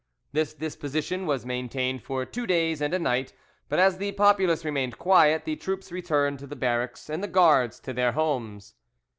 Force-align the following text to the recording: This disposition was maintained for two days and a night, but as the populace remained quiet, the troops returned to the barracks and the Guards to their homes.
This 0.31 0.55
disposition 0.55 1.27
was 1.27 1.45
maintained 1.45 2.01
for 2.01 2.25
two 2.25 2.47
days 2.47 2.81
and 2.81 2.91
a 2.91 2.97
night, 2.97 3.33
but 3.69 3.77
as 3.77 3.99
the 3.99 4.13
populace 4.13 4.65
remained 4.65 4.97
quiet, 4.97 5.45
the 5.45 5.55
troops 5.55 5.91
returned 5.91 6.39
to 6.39 6.47
the 6.47 6.55
barracks 6.55 7.07
and 7.07 7.21
the 7.21 7.27
Guards 7.27 7.79
to 7.81 7.93
their 7.93 8.13
homes. 8.13 8.73